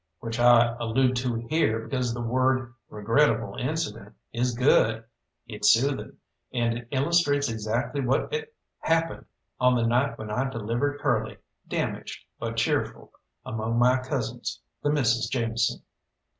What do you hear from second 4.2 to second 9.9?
is good; it's soothing, and it illustrates exactly what happened on the